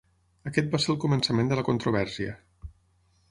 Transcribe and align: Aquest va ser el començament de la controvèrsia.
Aquest 0.51 0.71
va 0.75 0.79
ser 0.85 0.89
el 0.93 0.97
començament 1.03 1.51
de 1.51 1.59
la 1.59 1.65
controvèrsia. 1.67 2.35